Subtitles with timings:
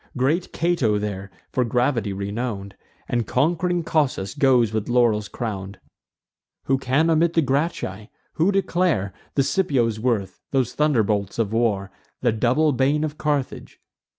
[0.17, 2.75] Great Cato there, for gravity renown'd,
[3.07, 5.79] And conqu'ring Cossus goes with laurels crown'd.
[6.63, 8.09] Who can omit the Gracchi?
[8.33, 11.91] who declare The Scipios' worth, those thunderbolts of war,
[12.21, 13.79] The double bane of Carthage?